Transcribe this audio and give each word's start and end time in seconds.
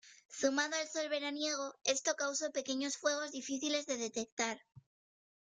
Sumado 0.35 0.75
al 0.77 0.89
sol 0.89 1.09
veraniego, 1.09 1.75
esto 1.83 2.15
causó 2.15 2.51
pequeños 2.51 2.97
fuegos 2.97 3.31
difíciles 3.33 3.85
de 3.85 3.97
detectar. 3.97 4.59